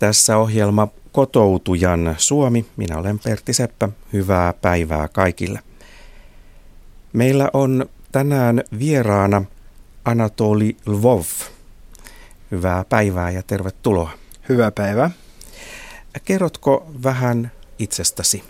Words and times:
Tässä 0.00 0.36
ohjelma 0.36 0.88
Kotoutujan 1.12 2.14
Suomi. 2.18 2.66
Minä 2.76 2.98
olen 2.98 3.18
Pertti 3.18 3.52
Seppä. 3.52 3.88
Hyvää 4.12 4.52
päivää 4.52 5.08
kaikille. 5.08 5.60
Meillä 7.12 7.50
on 7.52 7.86
tänään 8.12 8.62
vieraana 8.78 9.42
Anatoli 10.04 10.76
Lvov. 10.86 11.22
Hyvää 12.50 12.84
päivää 12.84 13.30
ja 13.30 13.42
tervetuloa. 13.42 14.10
Hyvää 14.48 14.70
päivää. 14.70 15.10
Kerrotko 16.24 16.86
vähän 17.02 17.52
itsestäsi? 17.78 18.44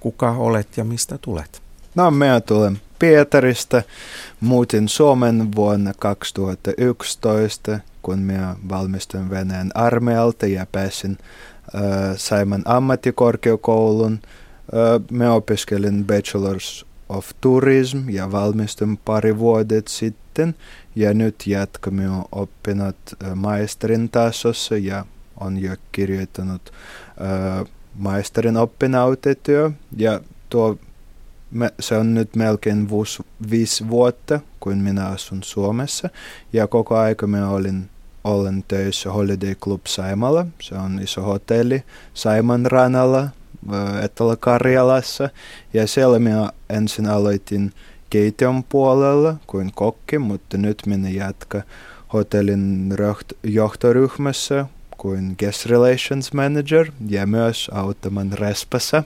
Kuka 0.00 0.30
olet 0.30 0.76
ja 0.76 0.84
mistä 0.84 1.18
tulet? 1.18 1.62
No, 1.94 2.10
minä 2.10 2.40
tulen 2.40 2.80
Pietarista. 3.02 3.82
Muutin 4.40 4.88
Suomen 4.88 5.48
vuonna 5.56 5.92
2011, 5.98 7.78
kun 8.02 8.18
minä 8.18 8.56
valmistuin 8.68 9.30
Venäjän 9.30 9.70
armeijalta 9.74 10.46
ja 10.46 10.66
pääsin 10.72 11.18
äh, 11.74 11.82
Saiman 12.16 12.62
ammattikorkeakoulun. 12.64 14.12
Äh, 14.12 15.02
minä 15.10 15.32
opiskelin 15.32 16.04
Bachelors 16.04 16.86
of 17.08 17.30
Tourism 17.40 18.08
ja 18.08 18.32
valmistuin 18.32 18.96
pari 18.96 19.38
vuodet 19.38 19.88
sitten. 19.88 20.54
Ja 20.96 21.14
nyt 21.14 21.46
jatkamme 21.46 22.04
oppinut 22.32 22.96
äh, 23.24 23.34
maisterin 23.34 24.08
tasossa 24.08 24.76
ja 24.76 25.04
on 25.40 25.58
jo 25.58 25.76
kirjoittanut 25.92 26.72
äh, 27.20 27.66
maisterin 27.94 28.56
oppinautetyö. 28.56 29.70
Ja 29.96 30.20
tuo 30.50 30.72
me, 30.74 30.91
se 31.80 31.96
on 31.96 32.14
nyt 32.14 32.36
melkein 32.36 32.88
vuos, 32.88 33.22
viisi 33.50 33.88
vuotta, 33.88 34.40
kun 34.60 34.78
minä 34.78 35.06
asun 35.06 35.42
Suomessa. 35.42 36.08
Ja 36.52 36.66
koko 36.66 36.96
aika 36.96 37.26
minä 37.26 37.48
olin 37.48 37.90
olen 38.24 38.64
töissä 38.68 39.12
Holiday 39.12 39.54
Club 39.54 39.86
Saimalla. 39.86 40.46
Se 40.60 40.74
on 40.74 41.00
iso 41.02 41.22
hotelli 41.22 41.82
Saiman 42.14 42.66
rannalla 42.66 43.28
Etelä-Karjalassa. 44.02 45.28
Ja 45.74 45.86
siellä 45.86 46.18
minä 46.18 46.52
ensin 46.70 47.06
aloitin 47.06 47.72
keiton 48.10 48.64
puolella 48.64 49.34
kuin 49.46 49.72
kokki, 49.74 50.18
mutta 50.18 50.56
nyt 50.56 50.82
minä 50.86 51.08
jatkan 51.08 51.62
hotellin 52.12 52.94
johtoryhmässä 53.42 54.66
kuin 54.96 55.34
Guest 55.38 55.66
Relations 55.66 56.32
Manager 56.32 56.92
ja 57.08 57.26
myös 57.26 57.70
auttaman 57.74 58.32
respassa. 58.32 59.04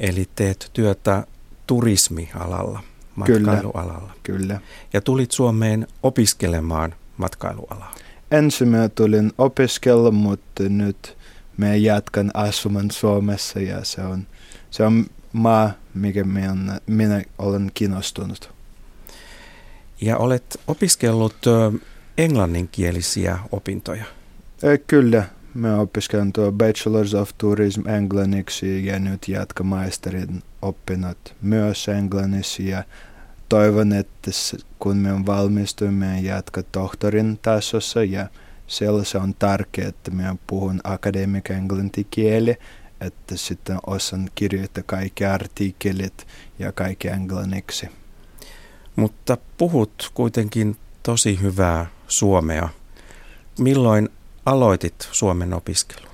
Eli 0.00 0.28
teet 0.36 0.70
työtä 0.72 1.26
turismialalla, 1.66 2.80
matkailualalla. 3.16 4.12
Kyllä, 4.22 4.40
kyllä. 4.40 4.60
Ja 4.92 5.00
tulit 5.00 5.30
Suomeen 5.30 5.86
opiskelemaan 6.02 6.94
matkailualaa. 7.16 7.94
Ensin 8.30 8.68
mä 8.68 8.88
tulin 8.88 9.32
opiskella, 9.38 10.10
mutta 10.10 10.62
nyt 10.62 11.16
mä 11.56 11.74
jatkan 11.74 12.30
asuman 12.34 12.90
Suomessa 12.90 13.60
ja 13.60 13.84
se 13.84 14.00
on, 14.00 14.26
se 14.70 14.82
on 14.82 15.06
maa, 15.32 15.70
mikä 15.94 16.24
minä, 16.24 16.80
minä 16.86 17.22
olen 17.38 17.70
kiinnostunut. 17.74 18.54
Ja 20.00 20.16
olet 20.16 20.60
opiskellut 20.66 21.36
englanninkielisiä 22.18 23.38
opintoja. 23.52 24.04
Kyllä, 24.86 25.24
Mä 25.54 25.80
opiskelen 25.80 26.32
tuo 26.32 26.52
Bachelors 26.52 27.14
of 27.14 27.30
Tourism 27.38 27.88
englanniksi 27.88 28.86
ja 28.86 28.98
nyt 28.98 29.28
jatkan 29.28 29.66
maisterin 29.66 30.42
opinnot 30.62 31.34
myös 31.42 31.88
englanniksi 31.88 32.68
ja 32.68 32.84
toivon, 33.48 33.92
että 33.92 34.30
kun 34.78 34.96
me 34.96 35.26
valmistumme 35.26 36.20
jatka 36.20 36.62
tohtorin 36.62 37.38
tasossa 37.42 38.04
ja 38.04 38.28
siellä 38.66 39.04
se 39.04 39.18
on 39.18 39.34
tärkeää, 39.38 39.88
että 39.88 40.10
mä 40.10 40.36
puhun 40.46 40.80
akademik 40.84 41.50
englantikieli, 41.50 42.56
että 43.00 43.36
sitten 43.36 43.78
osan 43.86 44.30
kirjoittaa 44.34 44.84
kaikki 44.86 45.24
artikkelit 45.24 46.26
ja 46.58 46.72
kaikki 46.72 47.08
englanniksi. 47.08 47.88
Mutta 48.96 49.36
puhut 49.58 50.10
kuitenkin 50.14 50.76
tosi 51.02 51.40
hyvää 51.42 51.86
suomea. 52.08 52.68
Milloin 53.58 54.08
aloitit 54.46 55.08
Suomen 55.12 55.54
opiskelun? 55.54 56.10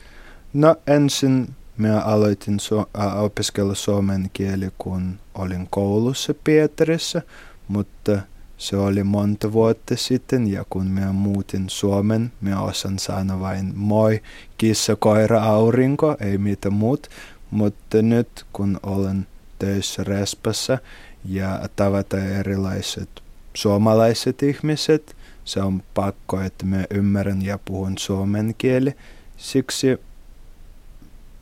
No 0.53 0.77
ensin 0.87 1.49
minä 1.77 2.01
aloitin 2.01 2.59
su- 2.61 3.01
äh, 3.01 3.23
opiskella 3.23 3.75
suomen 3.75 4.31
kieli, 4.33 4.69
kun 4.79 5.19
olin 5.35 5.67
koulussa 5.71 6.35
Pietarissa, 6.45 7.23
mutta 7.69 8.19
se 8.59 8.77
oli 8.77 9.05
monta 9.05 9.53
vuotta 9.53 9.97
sitten 9.97 10.53
ja 10.53 10.65
kun 10.71 10.87
minä 10.87 11.13
muutin 11.13 11.71
Suomen, 11.71 12.33
minä 12.41 12.61
osan 12.61 12.99
sanoa 12.99 13.41
vain 13.41 13.73
moi, 13.75 14.23
kissa, 14.59 14.97
koira, 14.97 15.43
aurinko, 15.43 16.17
ei 16.21 16.39
mitä 16.39 16.71
muut. 16.71 17.09
Mutta 17.51 18.03
nyt 18.03 18.47
kun 18.53 18.81
olen 18.83 19.27
töissä 19.59 20.05
Respassa 20.05 20.79
ja 21.25 21.61
tavata 21.77 22.25
erilaiset 22.25 23.09
suomalaiset 23.55 24.43
ihmiset, 24.43 25.17
se 25.51 25.63
on 25.63 25.83
pakko, 25.95 26.41
että 26.41 26.67
mä 26.67 26.85
ymmärrän 26.91 27.43
ja 27.43 27.59
puhun 27.65 27.99
suomen 27.99 28.55
kieli. 28.59 28.95
Siksi 29.37 30.01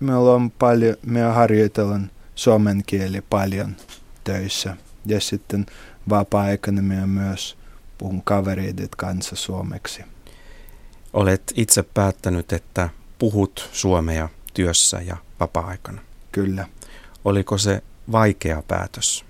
meillä 0.01 0.33
on 0.33 0.51
paljon, 0.51 0.97
me 1.07 1.21
harjoitellaan 1.21 2.11
suomen 2.35 2.83
kieli 2.87 3.21
paljon 3.21 3.77
töissä. 4.25 4.77
Ja 5.07 5.21
sitten 5.21 5.67
vapaa-aikana 6.09 6.83
me 6.83 7.07
myös 7.07 7.57
puhun 7.99 8.23
kavereiden 8.23 8.89
kanssa 8.97 9.37
suomeksi. 9.37 10.03
Olet 11.13 11.53
itse 11.55 11.83
päättänyt, 11.83 12.53
että 12.53 12.89
puhut 13.19 13.69
suomea 13.73 14.29
työssä 14.55 15.01
ja 15.01 15.17
vapaa-aikana. 15.41 16.01
Kyllä. 16.33 16.67
Oliko 17.25 17.59
se 17.59 17.83
vaikea 18.13 18.63
päätös? 18.69 19.25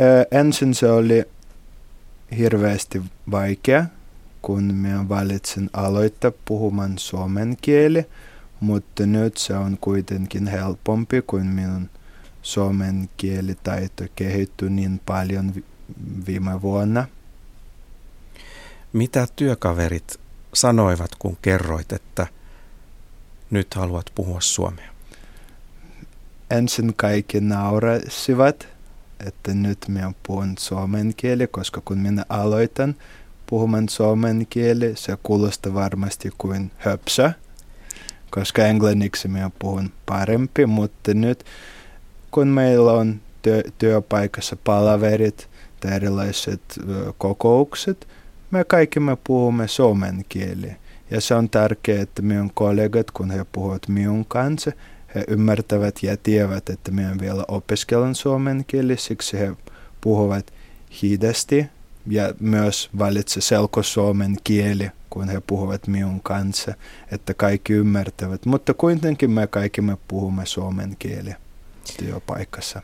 Ö, 0.00 0.26
ensin 0.30 0.74
se 0.74 0.90
oli 0.90 1.24
hirveästi 2.38 3.02
vaikea, 3.30 3.84
kun 4.42 4.74
minä 4.74 5.08
valitsin 5.08 5.70
aloittaa 5.72 6.32
puhumaan 6.44 6.98
suomen 6.98 7.56
kieli, 7.60 8.06
mutta 8.60 9.06
nyt 9.06 9.36
se 9.36 9.54
on 9.54 9.78
kuitenkin 9.80 10.46
helpompi, 10.46 11.22
kun 11.22 11.46
minun 11.46 11.90
suomen 12.42 13.08
kielitaito 13.16 14.04
kehittyi 14.16 14.70
niin 14.70 15.00
paljon 15.06 15.54
viime 16.26 16.62
vuonna. 16.62 17.06
Mitä 18.92 19.26
työkaverit 19.36 20.20
sanoivat, 20.54 21.10
kun 21.18 21.36
kerroit, 21.42 21.92
että 21.92 22.26
nyt 23.50 23.74
haluat 23.74 24.06
puhua 24.14 24.40
suomea? 24.40 24.90
Ensin 26.50 26.94
kaikki 26.94 27.40
naurasivat, 27.40 28.68
että 29.26 29.54
nyt 29.54 29.78
minä 29.88 30.12
puhun 30.26 30.54
suomen 30.58 31.12
kieli, 31.16 31.46
koska 31.46 31.82
kun 31.84 31.98
minä 31.98 32.24
aloitan 32.28 32.94
puhumaan 33.46 33.88
suomen 33.88 34.46
kieli, 34.50 34.92
se 34.96 35.18
kuulostaa 35.22 35.74
varmasti 35.74 36.30
kuin 36.38 36.70
höpsä, 36.76 37.32
koska 38.30 38.66
englanniksi 38.66 39.28
minä 39.28 39.50
puhun 39.58 39.90
parempi, 40.06 40.66
mutta 40.66 41.14
nyt 41.14 41.44
kun 42.30 42.48
meillä 42.48 42.92
on 42.92 43.20
työ, 43.42 43.62
työpaikassa 43.78 44.56
palaverit 44.64 45.48
tai 45.80 45.92
erilaiset 45.92 46.60
kokoukset, 47.18 48.08
me 48.50 48.64
kaikki 48.64 49.00
me 49.00 49.16
puhumme 49.24 49.68
suomen 49.68 50.24
kieli. 50.28 50.76
Ja 51.10 51.20
se 51.20 51.34
on 51.34 51.50
tärkeää, 51.50 52.02
että 52.02 52.22
minun 52.22 52.50
kollegat, 52.54 53.10
kun 53.10 53.30
he 53.30 53.46
puhuvat 53.52 53.88
minun 53.88 54.24
kanssa, 54.24 54.72
he 55.16 55.24
ymmärtävät 55.28 56.02
ja 56.02 56.16
tiedät, 56.16 56.70
että 56.70 56.90
minä 56.90 57.16
vielä 57.20 57.44
opiskelen 57.48 58.14
suomen 58.14 58.64
kieli, 58.66 58.96
siksi 58.96 59.38
he 59.38 59.52
puhuvat 60.00 60.52
hidasti 61.02 61.66
ja 62.06 62.34
myös 62.40 62.90
valitse 62.98 63.40
selkosuomen 63.40 64.36
kieli, 64.44 64.90
kun 65.10 65.28
he 65.28 65.42
puhuvat 65.46 65.86
minun 65.86 66.20
kanssa, 66.20 66.74
että 67.10 67.34
kaikki 67.34 67.72
ymmärtävät. 67.72 68.46
Mutta 68.46 68.74
kuitenkin 68.74 69.30
me 69.30 69.46
kaikki 69.46 69.80
me 69.80 69.96
puhumme 70.08 70.46
suomen 70.46 70.96
kieli 70.98 71.34
työpaikassa. 71.98 72.82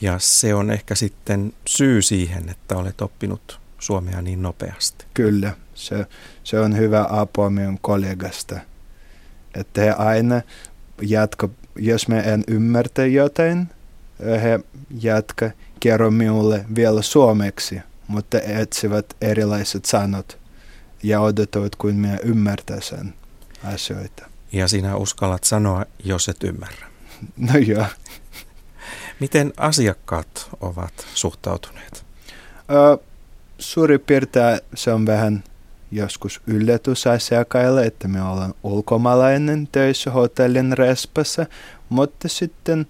Ja 0.00 0.18
se 0.18 0.54
on 0.54 0.70
ehkä 0.70 0.94
sitten 0.94 1.52
syy 1.66 2.02
siihen, 2.02 2.48
että 2.48 2.76
olet 2.76 3.00
oppinut 3.00 3.60
suomea 3.78 4.22
niin 4.22 4.42
nopeasti. 4.42 5.04
Kyllä, 5.14 5.52
se, 5.74 6.06
se 6.44 6.60
on 6.60 6.76
hyvä 6.76 7.06
apua 7.10 7.50
minun 7.50 7.78
kollegasta. 7.80 8.60
Että 9.54 9.80
he 9.80 9.90
aina 9.90 10.42
jatka, 11.02 11.48
jos 11.76 12.08
mä 12.08 12.20
en 12.20 12.44
ymmärtä 12.48 13.06
jotain, 13.06 13.68
he 14.42 14.60
jatka, 15.00 15.50
kerro 15.80 16.10
minulle 16.10 16.64
vielä 16.74 17.02
suomeksi, 17.02 17.80
mutta 18.08 18.40
etsivät 18.40 19.16
erilaiset 19.20 19.84
sanot 19.84 20.38
ja 21.02 21.20
odottavat, 21.20 21.76
kuin 21.76 21.96
minä 21.96 22.18
ymmärtää 22.22 22.80
sen 22.80 23.14
asioita. 23.64 24.26
Ja 24.52 24.68
sinä 24.68 24.96
uskallat 24.96 25.44
sanoa, 25.44 25.84
jos 26.04 26.28
et 26.28 26.44
ymmärrä. 26.44 26.88
No 27.36 27.58
joo. 27.58 27.86
Miten 29.20 29.52
asiakkaat 29.56 30.48
ovat 30.60 31.06
suhtautuneet? 31.14 32.04
Ö, 32.70 32.98
suuri 33.58 33.98
piirtein 33.98 34.60
se 34.74 34.92
on 34.92 35.06
vähän 35.06 35.44
joskus 35.90 36.40
yllätys 36.46 37.06
asiakkaille, 37.06 37.86
että 37.86 38.08
me 38.08 38.22
ollaan 38.22 38.54
ulkomaalainen 38.62 39.68
töissä 39.72 40.10
hotellin 40.10 40.78
respassa, 40.78 41.46
mutta 41.88 42.28
sitten 42.28 42.86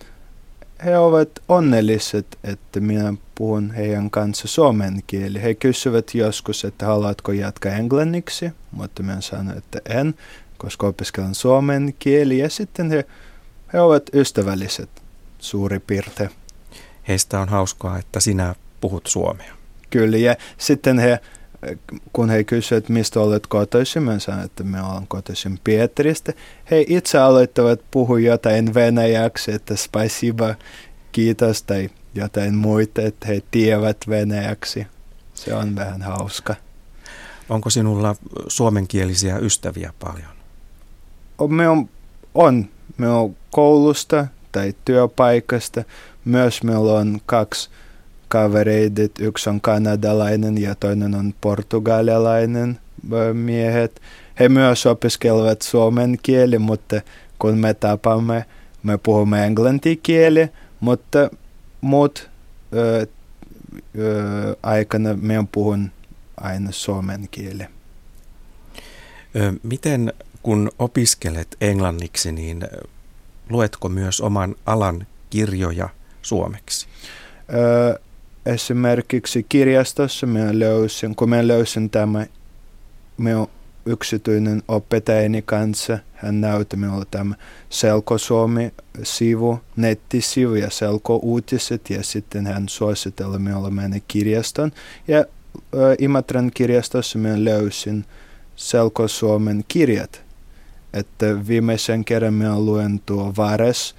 he 0.84 0.98
ovat 0.98 1.28
onnelliset, 1.48 2.38
että 2.44 2.80
minä 2.80 3.14
puhun 3.34 3.70
heidän 3.70 4.10
kanssa 4.10 4.48
suomen 4.48 5.02
kieli. 5.06 5.42
He 5.42 5.54
kysyvät 5.54 6.14
joskus, 6.14 6.64
että 6.64 6.86
haluatko 6.86 7.32
jatkaa 7.32 7.72
englanniksi, 7.72 8.50
mutta 8.72 9.02
minä 9.02 9.20
sanon, 9.20 9.58
että 9.58 9.80
en, 9.88 10.14
koska 10.58 10.86
opiskelen 10.86 11.34
suomen 11.34 11.94
kieli. 11.98 12.38
Ja 12.38 12.50
sitten 12.50 12.90
he, 12.90 13.04
he 13.72 13.80
ovat 13.80 14.02
ystävälliset 14.14 14.90
suuri 15.38 15.78
piirte. 15.78 16.30
Heistä 17.08 17.40
on 17.40 17.48
hauskaa, 17.48 17.98
että 17.98 18.20
sinä 18.20 18.54
puhut 18.80 19.06
suomea. 19.06 19.54
Kyllä, 19.90 20.16
ja 20.16 20.36
sitten 20.58 20.98
he, 20.98 21.20
kun 22.12 22.30
he 22.30 22.44
kysyvät, 22.44 22.88
mistä 22.88 23.20
olet 23.20 23.46
kotoisin, 23.46 24.02
mä 24.02 24.18
sanon, 24.18 24.44
että 24.44 24.64
me 24.64 24.82
ollaan 24.82 25.06
kotoisin 25.06 25.58
Pietarista. 25.64 26.32
He 26.70 26.84
itse 26.88 27.18
aloittavat 27.18 27.80
puhua 27.90 28.20
jotain 28.20 28.74
venäjäksi, 28.74 29.52
että 29.52 29.76
spasiba, 29.76 30.54
kiitos, 31.12 31.62
tai 31.62 31.90
jotain 32.14 32.54
muita, 32.54 33.02
että 33.02 33.26
he 33.26 33.42
tiedät 33.50 33.96
venäjäksi. 34.08 34.86
Se 35.34 35.54
on 35.54 35.76
vähän 35.76 36.02
hauska. 36.02 36.54
Onko 37.48 37.70
sinulla 37.70 38.16
suomenkielisiä 38.48 39.38
ystäviä 39.38 39.92
paljon? 39.98 40.28
Me 41.48 41.68
on, 41.68 41.88
on. 42.34 42.68
Me 42.96 43.08
on 43.08 43.36
koulusta 43.50 44.26
tai 44.52 44.74
työpaikasta. 44.84 45.84
Myös 46.24 46.62
meillä 46.62 46.92
on 46.92 47.20
kaksi 47.26 47.70
kavereita, 48.28 49.02
yksi 49.20 49.50
on 49.50 49.60
kanadalainen 49.60 50.58
ja 50.58 50.74
toinen 50.74 51.14
on 51.14 51.34
portugalialainen 51.40 52.78
miehet. 53.32 54.02
He 54.40 54.48
myös 54.48 54.86
opiskelevat 54.86 55.62
suomen 55.62 56.18
kieli, 56.22 56.58
mutta 56.58 57.00
kun 57.38 57.58
me 57.58 57.74
tapamme, 57.74 58.44
me 58.82 58.98
puhumme 58.98 59.46
englantikieli, 59.46 60.48
mutta 60.80 61.30
muut 61.80 62.30
ö, 62.72 63.06
ö, 63.98 64.56
aikana 64.62 65.14
me 65.14 65.34
puhun 65.52 65.90
aina 66.36 66.72
suomen 66.72 67.28
kieli. 67.30 67.64
Miten 69.62 70.12
kun 70.42 70.70
opiskelet 70.78 71.56
englanniksi, 71.60 72.32
niin 72.32 72.68
luetko 73.50 73.88
myös 73.88 74.20
oman 74.20 74.54
alan 74.66 75.06
kirjoja 75.30 75.88
suomeksi? 76.22 76.86
Ö, 77.54 78.00
esimerkiksi 78.54 79.46
kirjastossa 79.48 80.26
minä 80.26 80.58
löysin, 80.58 81.14
kun 81.14 81.30
minä 81.30 81.48
löysin 81.48 81.90
tämä 81.90 82.26
minun 83.18 83.48
yksityinen 83.86 84.62
opettajani 84.68 85.42
kanssa, 85.42 85.98
hän 86.14 86.40
näytti 86.40 86.76
minulle 86.76 87.04
tämä 87.10 87.34
Selko-Suomi-sivu, 87.70 89.60
nettisivu 89.76 90.54
ja 90.54 90.70
Selko-uutiset 90.70 91.90
ja 91.90 92.02
sitten 92.02 92.46
hän 92.46 92.68
suositteli 92.68 93.38
minulle 93.38 93.70
mennä 93.70 94.00
kirjaston. 94.08 94.72
Ja 95.08 95.24
Imatran 95.98 96.50
kirjastossa 96.54 97.18
minä 97.18 97.44
löysin 97.44 98.04
Selko-Suomen 98.56 99.64
kirjat. 99.68 100.22
Että 100.92 101.46
viimeisen 101.46 102.04
kerran 102.04 102.34
minä 102.34 102.60
luen 102.60 103.00
tuo 103.06 103.32
Vares, 103.36 103.94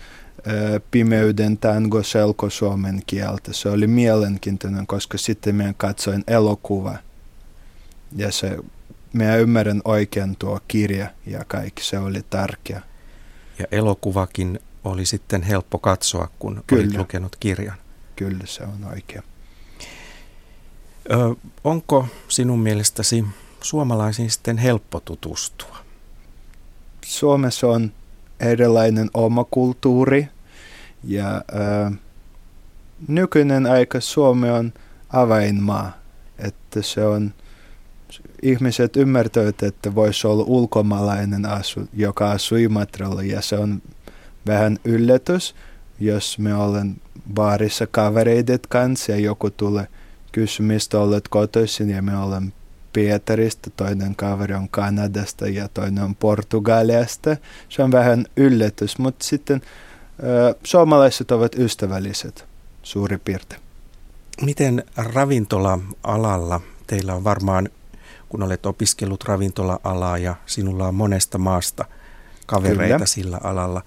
pimeyden 0.92 1.58
tango 1.58 2.04
selko-suomen 2.04 3.02
kieltä. 3.08 3.54
Se 3.54 3.70
oli 3.70 3.88
mielenkiintoinen, 3.88 4.88
koska 4.88 5.18
sitten 5.18 5.56
minä 5.56 5.74
katsoin 5.78 6.24
elokuva. 6.28 6.98
Ja 8.16 8.32
se, 8.32 8.58
minä 9.14 9.36
ymmärrän 9.36 9.82
oikein 9.86 10.36
tuo 10.36 10.60
kirja 10.68 11.08
ja 11.26 11.46
kaikki, 11.48 11.84
se 11.84 12.00
oli 12.00 12.26
tärkeä. 12.30 12.82
Ja 13.60 13.66
elokuvakin 13.72 14.60
oli 14.84 15.06
sitten 15.06 15.44
helppo 15.44 15.78
katsoa, 15.78 16.30
kun 16.40 16.64
Kyllä. 16.68 16.84
olit 16.84 16.98
lukenut 16.98 17.36
kirjan. 17.40 17.78
Kyllä, 18.16 18.44
se 18.46 18.64
on 18.64 18.88
oikein. 18.94 19.24
Ö, 21.12 21.36
onko 21.64 22.08
sinun 22.28 22.60
mielestäsi 22.60 23.26
suomalaisiin 23.62 24.32
sitten 24.32 24.58
helppo 24.58 25.00
tutustua? 25.00 25.78
Suomessa 27.06 27.68
on 27.68 27.92
erilainen 28.40 29.10
oma 29.14 29.44
kulttuuri. 29.44 30.28
Ja 31.04 31.42
ää, 31.54 31.92
nykyinen 33.08 33.66
aika 33.66 34.00
Suomi 34.00 34.50
on 34.50 34.74
avainmaa, 35.10 35.98
että 36.38 36.82
se 36.82 37.06
on, 37.06 37.34
ihmiset 38.42 38.96
ymmärtävät, 38.96 39.64
että 39.64 39.96
voisi 39.96 40.28
olla 40.28 40.44
ulkomaalainen 40.48 41.46
asu, 41.46 41.82
joka 41.94 42.32
asuu 42.32 42.58
Imatralla 42.58 43.24
ja 43.24 43.42
se 43.42 43.58
on 43.58 43.82
vähän 44.48 44.78
yllätys, 44.84 45.56
jos 46.00 46.40
me 46.40 46.56
olen 46.56 46.96
baarissa 47.34 47.88
kavereiden 47.88 48.60
kanssa 48.70 49.12
ja 49.12 49.18
joku 49.18 49.50
tulee 49.50 49.88
kysymistä 50.32 51.00
olet 51.00 51.28
kotoisin 51.28 51.90
ja 51.90 52.02
me 52.02 52.18
olen 52.18 52.54
Pietarista, 52.94 53.70
toinen 53.70 54.16
kaveri 54.16 54.54
on 54.54 54.70
Kanadasta 54.70 55.48
ja 55.48 55.68
toinen 55.68 56.04
on 56.04 56.16
Portugaliasta. 56.16 57.38
Se 57.70 57.84
on 57.84 57.92
vähän 57.92 58.26
yllätys, 58.38 58.98
mutta 58.98 59.26
sitten 59.26 59.62
ö, 60.24 60.56
suomalaiset 60.64 61.32
ovat 61.32 61.56
ystävälliset 61.56 62.46
suuri 62.84 63.18
piirtein. 63.18 63.62
Miten 64.42 64.84
ravintola-alalla, 64.98 66.62
teillä 66.88 67.16
on 67.16 67.24
varmaan, 67.24 67.70
kun 68.30 68.44
olet 68.44 68.66
opiskellut 68.66 69.24
ravintola-alaa 69.24 70.18
ja 70.18 70.36
sinulla 70.46 70.88
on 70.88 70.96
monesta 70.96 71.38
maasta 71.38 71.86
kavereita 72.46 72.94
Kyllä. 72.94 73.06
sillä 73.06 73.40
alalla, 73.44 73.82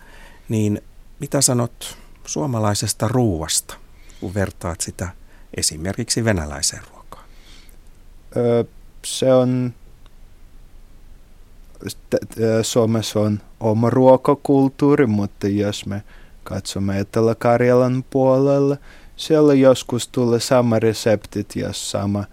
niin 0.49 0.83
mitä 1.21 1.41
sanot 1.41 1.99
suomalaisesta 2.25 3.09
ruuasta, 3.09 3.75
kun 4.21 4.35
vertaat 4.35 4.81
sitä 4.81 5.09
esimerkiksi 5.57 6.25
venäläiseen 6.25 6.83
ruokaan? 6.93 7.25
Öö, 8.37 8.65
se 9.07 9.33
on, 9.33 9.75
Suomessa 12.63 13.21
on 13.21 13.41
oma 13.61 13.91
ruokakulttuuri, 13.91 15.07
mutta 15.07 15.49
jos 15.49 15.87
me 15.87 16.03
katsomme 16.45 16.99
Etelä-Karjalan 16.99 18.05
puolella, 18.11 18.77
siellä 19.17 19.55
joskus 19.55 20.09
tulee 20.09 20.41
sama 20.41 20.79
reseptit 20.79 21.57
ja 21.57 21.69
sama 21.73 22.25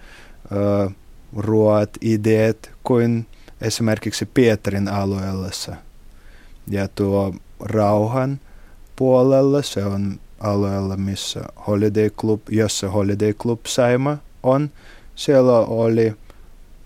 ö, 0.52 0.90
ruoat, 1.38 1.90
ideat 2.02 2.72
kuin 2.84 3.28
esimerkiksi 3.62 4.26
Pietarin 4.26 4.88
alueella. 4.88 5.76
Ja 6.68 6.88
tuo 6.88 7.36
rauhan 7.60 8.40
puolella 8.96 9.62
se 9.62 9.86
on 9.86 10.20
alueella, 10.40 10.98
missä 10.98 11.42
Holiday 11.68 12.10
Club, 12.10 12.42
jossa 12.50 12.90
Holiday 12.90 13.34
Club 13.34 13.60
Saima 13.66 14.18
on. 14.44 14.70
Siellä 15.16 15.60
oli 15.60 16.16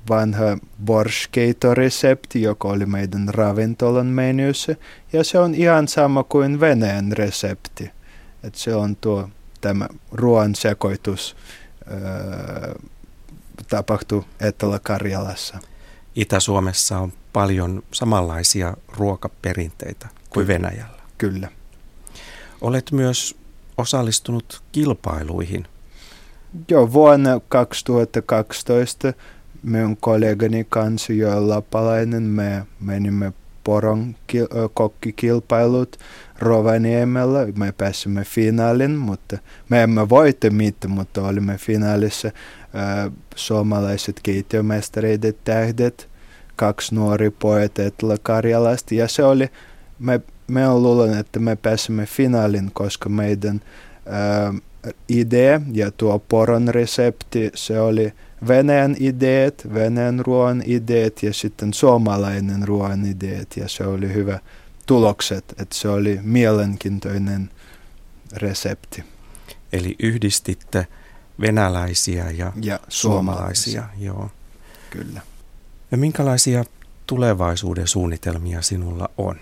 vanha 0.09 0.57
borskeito-resepti, 0.85 2.41
joka 2.41 2.67
oli 2.67 2.85
meidän 2.85 3.27
ravintolan 3.27 4.05
menyssä, 4.05 4.75
ja 5.13 5.23
se 5.23 5.39
on 5.39 5.55
ihan 5.55 5.87
sama 5.87 6.23
kuin 6.23 6.59
Venäjän 6.59 7.11
resepti. 7.11 7.91
Et 8.43 8.55
se 8.55 8.75
on 8.75 8.95
tuo 8.95 9.29
tämä 9.61 9.87
ruoan 10.11 10.55
sekoitus 10.55 11.35
öö, 11.91 12.73
tapahtuu 13.69 14.25
Etelä-Karjalassa. 14.39 15.59
Itä-Suomessa 16.15 16.99
on 16.99 17.13
paljon 17.33 17.83
samanlaisia 17.91 18.77
ruokaperinteitä 18.97 20.07
kuin 20.29 20.45
Kyllä. 20.45 20.59
Venäjällä. 20.59 21.01
Kyllä. 21.17 21.49
Olet 22.61 22.91
myös 22.91 23.35
osallistunut 23.77 24.63
kilpailuihin. 24.71 25.67
Joo, 26.69 26.93
vuonna 26.93 27.39
2012 27.47 29.13
minun 29.63 29.97
kollegani 29.97 30.65
kanssa, 30.69 31.13
joilla 31.13 31.61
palainen, 31.61 32.23
me 32.23 32.65
menimme 32.79 33.33
poron 33.63 34.15
kil- 34.33 34.69
kokkikilpailut 34.73 35.97
Rovaniemellä. 36.39 37.47
Me 37.57 37.71
pääsimme 37.71 38.23
finaalin, 38.23 38.91
mutta 38.91 39.37
me 39.69 39.83
emme 39.83 40.09
voitte 40.09 40.49
mitään, 40.49 40.91
mutta 40.93 41.27
olimme 41.27 41.57
finaalissa 41.57 42.31
suomalaiset 43.35 44.19
keittiömestareiden 44.23 45.33
tähdet, 45.43 46.09
kaksi 46.55 46.95
nuori 46.95 47.29
pojat 47.29 47.79
Etelä-Karjalasta. 47.79 48.95
Ja 48.95 49.07
se 49.07 49.23
oli, 49.23 49.49
me, 49.99 50.21
me 50.47 50.73
luulen, 50.73 51.17
että 51.17 51.39
me 51.39 51.55
pääsimme 51.55 52.05
finaalin, 52.05 52.71
koska 52.73 53.09
meidän 53.09 53.61
äh, 54.07 54.61
idea 55.09 55.61
ja 55.71 55.91
tuo 55.91 56.19
poron 56.19 56.67
resepti, 56.67 57.51
se 57.55 57.79
oli 57.79 58.13
Venäjän 58.47 58.95
ideet, 58.99 59.67
Venäjän 59.73 60.19
ruoan 60.19 60.63
ideet 60.65 61.23
ja 61.23 61.33
sitten 61.33 61.73
suomalainen 61.73 62.67
ruoan 62.67 63.05
ideet 63.05 63.57
ja 63.57 63.67
se 63.67 63.83
oli 63.83 64.13
hyvä 64.13 64.39
tulokset, 64.85 65.45
että 65.49 65.75
se 65.75 65.89
oli 65.89 66.19
mielenkiintoinen 66.23 67.49
resepti. 68.35 69.03
Eli 69.73 69.95
yhdistitte 69.99 70.87
venäläisiä 71.41 72.31
ja, 72.31 72.53
ja 72.61 72.79
suomalaisia. 72.87 73.83
Joo. 73.97 74.31
Kyllä. 74.89 75.21
Ja 75.91 75.97
minkälaisia 75.97 76.63
tulevaisuuden 77.07 77.87
suunnitelmia 77.87 78.61
sinulla 78.61 79.09
on? 79.17 79.35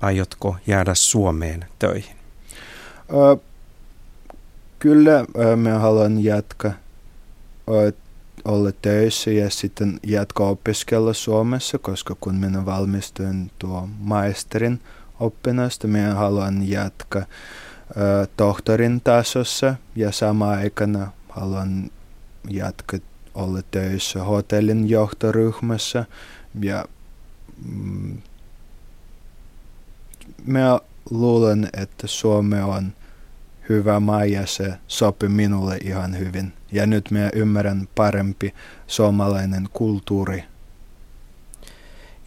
Aiotko 0.00 0.56
jäädä 0.66 0.94
Suomeen 0.94 1.64
töihin? 1.78 2.16
Ö, 3.10 3.36
kyllä 4.78 5.24
mä 5.56 5.78
haluan 5.78 6.24
jatkaa 6.24 6.83
olla 8.44 8.72
töissä 8.82 9.30
ja 9.30 9.50
sitten 9.50 10.00
jatkaa 10.02 10.48
opiskella 10.48 11.12
Suomessa, 11.12 11.78
koska 11.78 12.16
kun 12.20 12.34
minä 12.34 12.66
valmistuin 12.66 13.50
tuo 13.58 13.88
maisterin 13.98 14.80
opinnoista, 15.20 15.88
minä 15.88 16.14
haluan 16.14 16.68
jatkaa 16.68 17.22
ö, 17.22 18.26
tohtorin 18.36 19.00
tasossa 19.00 19.74
ja 19.96 20.12
sama 20.12 20.50
aikana 20.50 21.10
haluan 21.28 21.90
jatkaa 22.50 23.00
olla 23.34 23.60
töissä 23.70 24.24
hotellin 24.24 24.88
johtoryhmässä 24.88 26.04
ja 26.60 26.84
mm, 27.68 28.18
mä 30.46 30.80
luulen, 31.10 31.68
että 31.72 32.06
Suomi 32.06 32.60
on 32.60 32.92
hyvä 33.68 34.00
maa 34.00 34.24
ja 34.24 34.46
se 34.46 34.74
sopii 34.88 35.28
minulle 35.28 35.76
ihan 35.76 36.18
hyvin. 36.18 36.52
Ja 36.74 36.86
nyt 36.86 37.10
mä 37.10 37.30
ymmärrän 37.34 37.88
parempi 37.94 38.54
suomalainen 38.86 39.68
kulttuuri. 39.72 40.44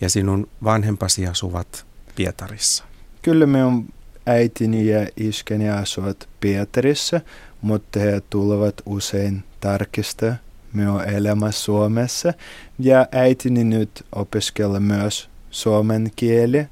Ja 0.01 0.09
sinun 0.09 0.49
vanhempasi 0.63 1.27
asuvat 1.27 1.85
Pietarissa? 2.15 2.83
Kyllä 3.21 3.45
minun 3.45 3.93
äitini 4.25 4.87
ja 4.87 5.07
iskeni 5.17 5.69
asuvat 5.69 6.29
Pietarissa, 6.39 7.21
mutta 7.61 7.99
he 7.99 8.21
tulevat 8.29 8.81
usein 8.85 9.43
tarkistaa 9.59 10.35
minun 10.73 11.03
elämä 11.03 11.51
Suomessa. 11.51 12.33
Ja 12.79 13.07
äitini 13.11 13.63
nyt 13.63 14.05
opiskella 14.15 14.79
myös 14.79 15.29
suomen 15.49 16.11
kieli, 16.15 16.67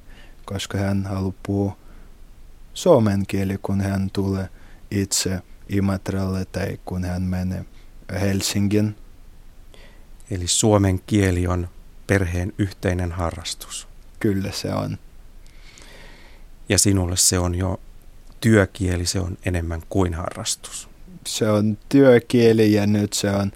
koska 0.45 0.77
hän 0.77 1.05
haluaa 1.05 1.33
puhua 1.43 1.77
suomen 2.73 3.23
kieli, 3.27 3.57
kun 3.61 3.81
hän 3.81 4.09
tulee 4.13 4.49
itse 4.91 5.41
Imatralle 5.69 6.45
tai 6.45 6.79
kun 6.85 7.03
hän 7.03 7.21
menee 7.21 7.65
Helsingin. 8.21 8.95
Eli 10.31 10.47
suomen 10.47 11.01
kieli 11.07 11.47
on 11.47 11.67
perheen 12.07 12.53
yhteinen 12.57 13.11
harrastus. 13.11 13.87
Kyllä 14.19 14.51
se 14.51 14.73
on. 14.73 14.97
Ja 16.69 16.77
sinulle 16.77 17.17
se 17.17 17.39
on 17.39 17.55
jo 17.55 17.79
työkieli, 18.41 19.05
se 19.05 19.19
on 19.19 19.37
enemmän 19.45 19.81
kuin 19.89 20.13
harrastus. 20.13 20.89
Se 21.27 21.49
on 21.49 21.77
työkieli 21.89 22.73
ja 22.73 22.87
nyt 22.87 23.13
se 23.13 23.29
on 23.29 23.51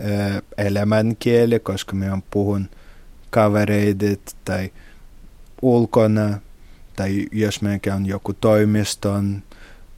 ö, 0.00 0.42
elämänkieli, 0.58 1.60
koska 1.60 1.96
on 2.12 2.22
puhun 2.22 2.68
kavereidet 3.30 4.36
tai 4.44 4.72
ulkona 5.62 6.40
tai 6.96 7.26
jos 7.32 7.62
me 7.62 7.78
käyn 7.78 8.06
joku 8.06 8.32
toimiston, 8.32 9.42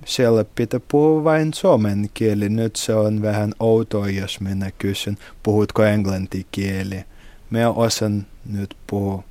siellä 0.06 0.44
pitää 0.54 0.80
puhua 0.88 1.24
vain 1.24 1.54
suomen 1.54 2.10
kieli. 2.14 2.48
Nyt 2.48 2.76
se 2.76 2.94
on 2.94 3.22
vähän 3.22 3.52
outoa, 3.60 4.08
jos 4.08 4.40
minä 4.40 4.70
kysyn, 4.78 5.18
puhutko 5.42 5.84
englantikieli. 5.84 7.04
Me 7.50 7.66
osan 7.66 8.26
nyt 8.52 8.76
puhua 8.86 9.24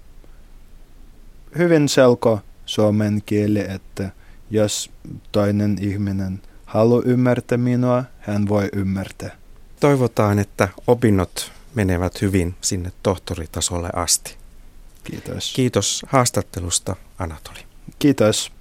hyvin 1.57 1.89
selko 1.89 2.39
suomen 2.65 3.21
kieli, 3.25 3.59
että 3.59 4.09
jos 4.51 4.91
toinen 5.31 5.77
ihminen 5.81 6.41
haluaa 6.65 7.01
ymmärtää 7.05 7.57
minua, 7.57 8.03
hän 8.19 8.47
voi 8.47 8.69
ymmärtää. 8.73 9.31
Toivotaan, 9.79 10.39
että 10.39 10.67
opinnot 10.87 11.51
menevät 11.75 12.21
hyvin 12.21 12.55
sinne 12.61 12.91
tohtoritasolle 13.03 13.89
asti. 13.93 14.35
Kiitos. 15.03 15.53
Kiitos 15.55 16.05
haastattelusta, 16.07 16.95
Anatoli. 17.19 17.59
Kiitos. 17.99 18.54